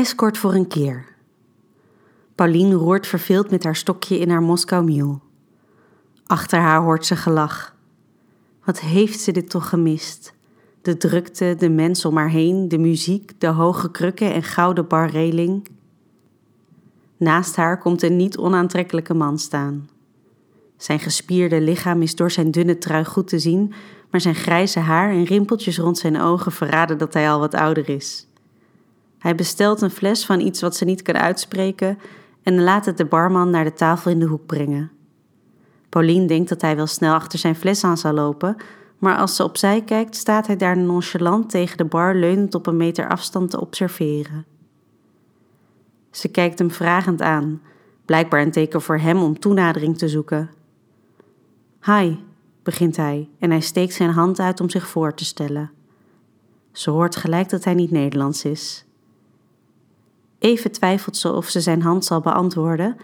[0.00, 1.04] Escort voor een keer.
[2.34, 5.18] Pauline roert verveeld met haar stokje in haar Moskou.
[6.26, 7.76] Achter haar hoort ze gelach.
[8.64, 10.34] Wat heeft ze dit toch gemist?
[10.82, 15.68] De drukte, de mensen om haar heen, de muziek, de hoge krukken en gouden barreling.
[17.16, 19.88] Naast haar komt een niet onaantrekkelijke man staan.
[20.76, 23.72] Zijn gespierde lichaam is door zijn dunne trui goed te zien,
[24.10, 27.88] maar zijn grijze haar en rimpeltjes rond zijn ogen verraden dat hij al wat ouder
[27.88, 28.29] is.
[29.20, 31.98] Hij bestelt een fles van iets wat ze niet kan uitspreken
[32.42, 34.90] en laat het de barman naar de tafel in de hoek brengen.
[35.88, 38.56] Pauline denkt dat hij wel snel achter zijn fles aan zal lopen,
[38.98, 42.76] maar als ze opzij kijkt, staat hij daar nonchalant tegen de bar leunend op een
[42.76, 44.44] meter afstand te observeren.
[46.10, 47.62] Ze kijkt hem vragend aan,
[48.04, 50.50] blijkbaar een teken voor hem om toenadering te zoeken.
[51.84, 52.16] Hi,
[52.62, 55.70] begint hij en hij steekt zijn hand uit om zich voor te stellen.
[56.72, 58.84] Ze hoort gelijk dat hij niet Nederlands is.
[60.40, 62.96] Even twijfelt ze of ze zijn hand zal beantwoorden,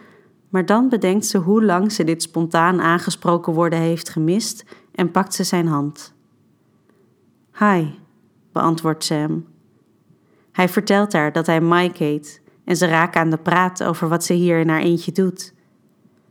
[0.48, 5.34] maar dan bedenkt ze hoe lang ze dit spontaan aangesproken worden heeft gemist en pakt
[5.34, 6.14] ze zijn hand.
[7.58, 7.86] Hi,
[8.52, 9.46] beantwoordt Sam.
[10.52, 14.24] Hij vertelt haar dat hij Mike heet en ze raken aan de praat over wat
[14.24, 15.54] ze hier in haar eentje doet.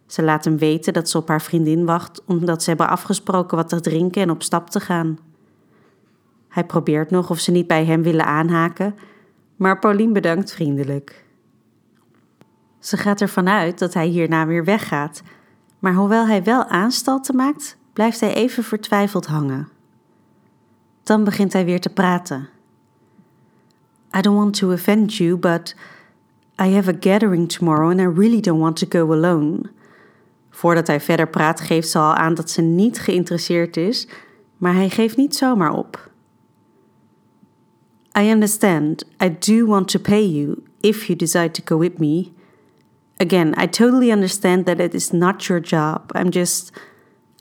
[0.06, 3.70] Ze laat hem weten dat ze op haar vriendin wacht omdat ze hebben afgesproken wat
[3.70, 5.18] te drinken en op stap te gaan.
[6.48, 8.96] Hij probeert nog of ze niet bij hem willen aanhaken,
[9.56, 11.26] maar Pauline bedankt vriendelijk.
[12.80, 15.22] Ze gaat ervan uit dat hij hierna weer weggaat,
[15.80, 19.68] maar hoewel hij wel aanstalten maakt, blijft hij even vertwijfeld hangen.
[21.04, 22.50] Dan begint hij weer te praten.
[24.18, 25.76] I don't want to offend you, but
[26.62, 29.62] I have a gathering tomorrow and I really don't want to go alone.
[30.50, 34.08] Voordat hij verder praat, geeft ze al aan dat ze niet geïnteresseerd is,
[34.58, 36.10] maar hij geeft niet zomaar op.
[38.16, 39.04] I understand.
[39.20, 42.32] I do want to pay you if you decide to go with me.
[43.20, 46.12] Again, I totally understand that it is not your job.
[46.16, 46.72] I'm just.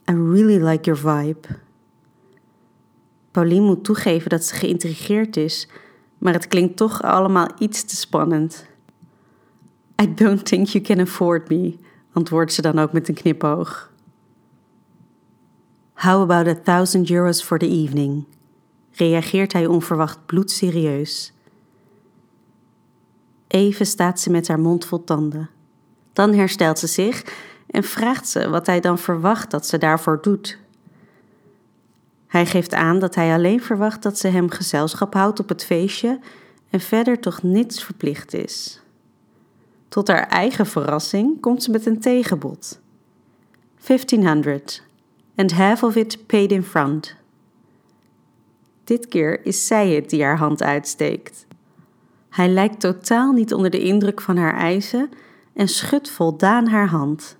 [0.07, 1.59] I really like your vibe.
[3.31, 5.67] Pauline moet toegeven dat ze geïntrigeerd is,
[6.17, 8.65] maar het klinkt toch allemaal iets te spannend.
[10.01, 11.77] I don't think you can afford me,
[12.13, 13.91] antwoordt ze dan ook met een knipoog.
[15.93, 18.25] How about a thousand euros for the evening?
[18.95, 21.33] Reageert hij onverwacht bloedserieus.
[23.47, 25.49] Even staat ze met haar mond vol tanden.
[26.13, 27.23] Dan herstelt ze zich
[27.67, 30.57] en vraagt ze wat hij dan verwacht dat ze daarvoor doet.
[32.27, 36.19] Hij geeft aan dat hij alleen verwacht dat ze hem gezelschap houdt op het feestje
[36.69, 38.81] en verder toch niets verplicht is.
[39.87, 42.79] Tot haar eigen verrassing komt ze met een tegenbod.
[43.87, 44.83] 1500
[45.35, 47.15] and half of it paid in front.
[48.85, 51.45] Dit keer is zij het die haar hand uitsteekt.
[52.29, 55.09] Hij lijkt totaal niet onder de indruk van haar eisen
[55.53, 57.37] en schudt voldaan haar hand.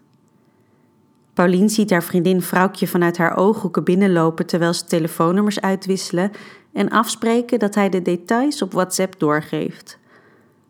[1.34, 6.32] Pauline ziet haar vriendin vrouwtje vanuit haar ooghoeken binnenlopen terwijl ze telefoonnummers uitwisselen
[6.74, 9.98] en afspreken dat hij de details op WhatsApp doorgeeft.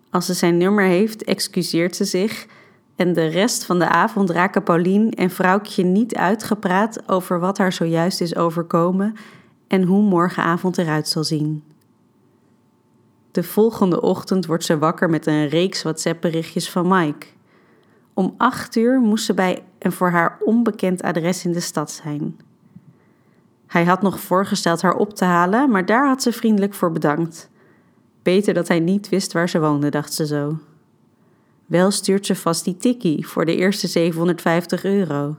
[0.09, 2.47] Als ze zijn nummer heeft, excuseert ze zich
[2.95, 7.73] en de rest van de avond raken Pauline en vrouwtje niet uitgepraat over wat haar
[7.73, 9.15] zojuist is overkomen
[9.67, 11.63] en hoe morgenavond eruit zal zien.
[13.31, 17.25] De volgende ochtend wordt ze wakker met een reeks WhatsApp-berichtjes van Mike.
[18.13, 22.39] Om acht uur moest ze bij een voor haar onbekend adres in de stad zijn.
[23.67, 27.49] Hij had nog voorgesteld haar op te halen, maar daar had ze vriendelijk voor bedankt.
[28.23, 30.57] Beter dat hij niet wist waar ze woonde, dacht ze zo.
[31.65, 35.35] Wel stuurt ze vast die tikkie voor de eerste 750 euro.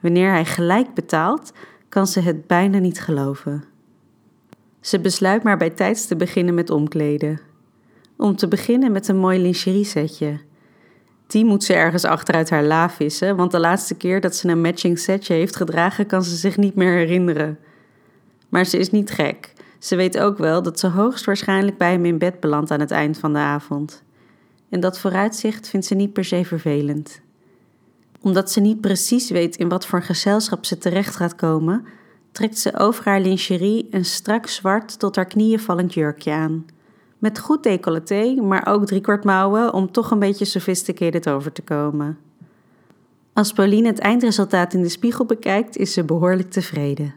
[0.00, 1.52] Wanneer hij gelijk betaalt,
[1.94, 3.64] kan ze het bijna niet geloven.
[4.80, 7.40] Ze besluit maar bij tijds te beginnen met omkleden.
[8.16, 10.38] Om te beginnen met een mooi lingerie setje.
[11.26, 14.60] Die moet ze ergens achteruit haar la vissen, want de laatste keer dat ze een
[14.60, 17.58] matching setje heeft gedragen kan ze zich niet meer herinneren.
[18.48, 19.52] Maar ze is niet gek.
[19.78, 23.18] Ze weet ook wel dat ze hoogstwaarschijnlijk bij hem in bed belandt aan het eind
[23.18, 24.02] van de avond.
[24.68, 27.22] En dat vooruitzicht vindt ze niet per se vervelend
[28.24, 31.84] omdat ze niet precies weet in wat voor gezelschap ze terecht gaat komen,
[32.32, 36.66] trekt ze over haar lingerie een strak zwart tot haar knieën vallend jurkje aan.
[37.18, 42.18] Met goed decolleté, maar ook driekwart mouwen om toch een beetje sophisticated over te komen.
[43.32, 47.14] Als Pauline het eindresultaat in de spiegel bekijkt, is ze behoorlijk tevreden.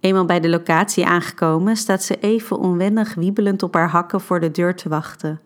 [0.00, 4.50] Eenmaal bij de locatie aangekomen, staat ze even onwennig wiebelend op haar hakken voor de
[4.50, 5.40] deur te wachten.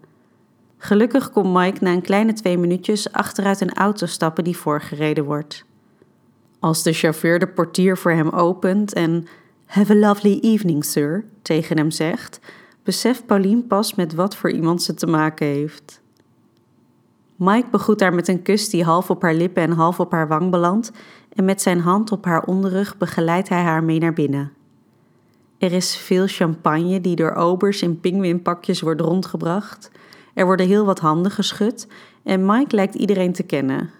[0.84, 5.64] Gelukkig komt Mike na een kleine twee minuutjes achteruit een auto stappen die voorgereden wordt.
[6.58, 9.26] Als de chauffeur de portier voor hem opent en
[9.66, 12.40] Have a lovely evening, sir, tegen hem zegt,
[12.82, 16.00] beseft Pauline pas met wat voor iemand ze te maken heeft.
[17.36, 20.28] Mike begroet haar met een kus die half op haar lippen en half op haar
[20.28, 20.90] wang belandt,
[21.32, 24.52] en met zijn hand op haar onderrug begeleidt hij haar mee naar binnen.
[25.58, 29.90] Er is veel champagne die door obers in pinguïnpakjes wordt rondgebracht.
[30.34, 31.86] Er worden heel wat handen geschud
[32.22, 33.90] en Mike lijkt iedereen te kennen.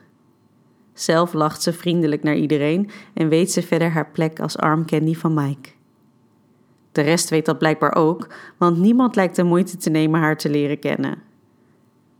[0.92, 5.34] Zelf lacht ze vriendelijk naar iedereen en weet ze verder haar plek als armcandy van
[5.34, 5.69] Mike.
[6.92, 10.50] De rest weet dat blijkbaar ook, want niemand lijkt de moeite te nemen haar te
[10.50, 11.19] leren kennen.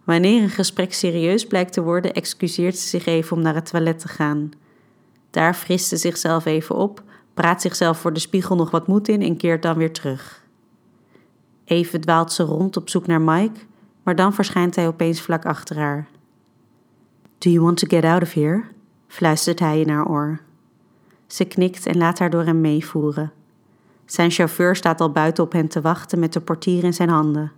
[0.05, 3.99] Wanneer een gesprek serieus blijkt te worden, excuseert ze zich even om naar het toilet
[3.99, 4.51] te gaan.
[5.31, 7.03] Daar frist ze zichzelf even op,
[7.35, 10.45] praat zichzelf voor de spiegel nog wat moed in en keert dan weer terug.
[11.65, 13.61] Even dwaalt ze rond op zoek naar Mike,
[14.05, 16.09] maar dan verschijnt hij opeens vlak achter haar.
[17.39, 18.65] Do you want to get out of here?
[19.09, 20.41] fluistert hij in haar oor.
[21.27, 23.33] Ze knikt en laat haar door hem meevoeren.
[24.05, 27.53] Zijn chauffeur staat al buiten op hen te wachten met de portier in zijn handen.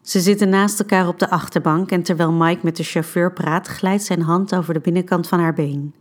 [0.00, 4.02] Ze zitten naast elkaar op de achterbank en terwijl Mike met de chauffeur praat, glijdt
[4.02, 5.94] zijn hand over de binnenkant van haar been.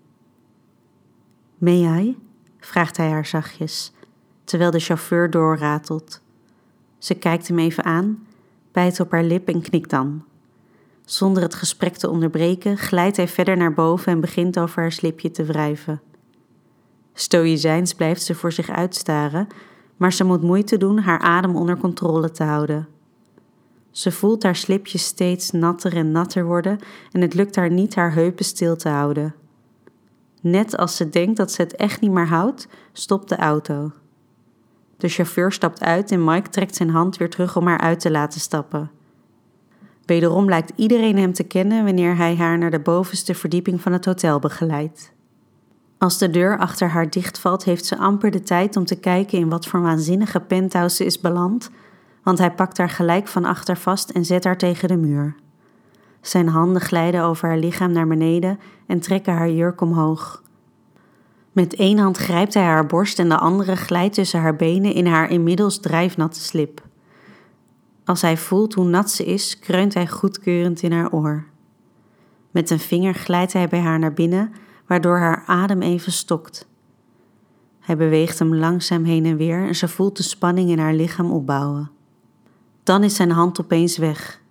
[1.58, 2.18] May I?
[2.60, 3.94] vraagt hij haar zachtjes,
[4.44, 6.22] terwijl de chauffeur doorratelt.
[6.98, 8.28] Ze kijkt hem even aan,
[8.76, 10.24] bijt op haar lip en knikt dan.
[11.06, 15.32] Zonder het gesprek te onderbreken, glijdt hij verder naar boven en begint over haar slipje
[15.32, 16.02] te wrijven.
[17.14, 19.48] Stoïcijns blijft ze voor zich uitstaren,
[19.98, 22.88] maar ze moet moeite doen haar adem onder controle te houden.
[23.92, 26.80] Ze voelt haar slipje steeds natter en natter worden
[27.12, 29.36] en het lukt haar niet haar heupen stil te houden.
[30.42, 33.92] Net als ze denkt dat ze het echt niet meer houdt, stopt de auto.
[34.98, 38.12] De chauffeur stapt uit en Mike trekt zijn hand weer terug om haar uit te
[38.12, 38.92] laten stappen.
[40.06, 44.06] Wederom lijkt iedereen hem te kennen wanneer hij haar naar de bovenste verdieping van het
[44.06, 45.14] hotel begeleidt.
[45.98, 49.50] Als de deur achter haar dichtvalt, heeft ze amper de tijd om te kijken in
[49.50, 51.70] wat voor waanzinnige penthouse ze is beland,
[52.24, 55.36] want hij pakt haar gelijk van achter vast en zet haar tegen de muur.
[56.22, 60.44] Zijn handen glijden over haar lichaam naar beneden en trekken haar jurk omhoog.
[61.56, 65.06] Met één hand grijpt hij haar borst en de andere glijdt tussen haar benen in
[65.06, 66.82] haar inmiddels drijfnatte slip.
[68.06, 71.46] Als hij voelt hoe nat ze is, kreunt hij goedkeurend in haar oor.
[72.52, 74.54] Met een vinger glijdt hij bij haar naar binnen,
[74.88, 76.68] waardoor haar adem even stokt.
[77.80, 81.32] Hij beweegt hem langzaam heen en weer en ze voelt de spanning in haar lichaam
[81.32, 81.92] opbouwen.
[82.84, 84.42] Dan is zijn hand opeens weg.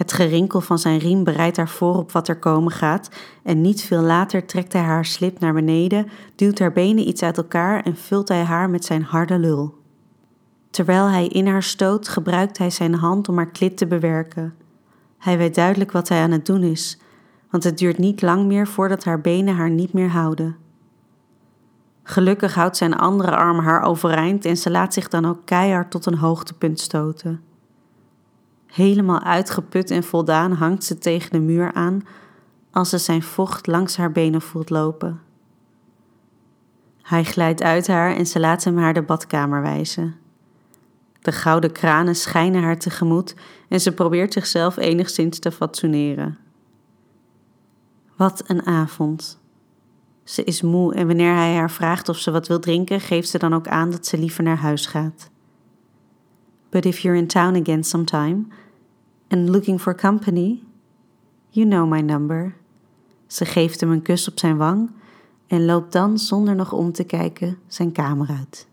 [0.00, 3.10] Het gerinkel van zijn riem bereidt haar voor op wat er komen gaat
[3.42, 7.36] en niet veel later trekt hij haar slip naar beneden, duwt haar benen iets uit
[7.36, 9.74] elkaar en vult hij haar met zijn harde lul.
[10.70, 14.54] Terwijl hij in haar stoot, gebruikt hij zijn hand om haar klit te bewerken.
[15.18, 16.98] Hij weet duidelijk wat hij aan het doen is,
[17.50, 20.56] want het duurt niet lang meer voordat haar benen haar niet meer houden.
[22.02, 26.06] Gelukkig houdt zijn andere arm haar overeind en ze laat zich dan ook keihard tot
[26.06, 27.49] een hoogtepunt stoten.
[28.70, 32.02] Helemaal uitgeput en voldaan hangt ze tegen de muur aan
[32.70, 35.20] als ze zijn vocht langs haar benen voelt lopen.
[37.02, 40.14] Hij glijdt uit haar en ze laat hem haar de badkamer wijzen.
[41.20, 43.34] De gouden kranen schijnen haar tegemoet
[43.68, 46.38] en ze probeert zichzelf enigszins te fatsoeneren.
[48.16, 49.38] Wat een avond.
[50.24, 53.38] Ze is moe en wanneer hij haar vraagt of ze wat wil drinken, geeft ze
[53.38, 55.30] dan ook aan dat ze liever naar huis gaat.
[56.70, 58.46] But if you're in town again sometime
[59.28, 60.62] and looking for company,
[61.50, 62.54] you know my number.
[63.26, 64.90] Ze geeft hem een kus op zijn wang
[65.46, 68.69] en loopt dan zonder nog om te kijken zijn kamer uit.